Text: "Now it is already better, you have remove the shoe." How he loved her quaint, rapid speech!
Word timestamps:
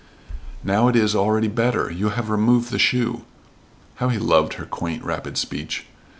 "Now 0.63 0.87
it 0.87 0.95
is 0.95 1.15
already 1.15 1.47
better, 1.47 1.91
you 1.91 2.09
have 2.09 2.31
remove 2.31 2.71
the 2.71 2.79
shoe." 2.79 3.21
How 3.97 4.09
he 4.09 4.17
loved 4.17 4.55
her 4.55 4.65
quaint, 4.65 5.03
rapid 5.03 5.37
speech! 5.37 5.85